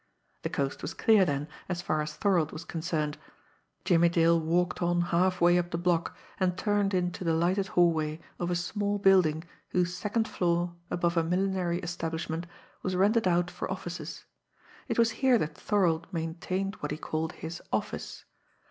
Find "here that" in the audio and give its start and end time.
15.21-15.53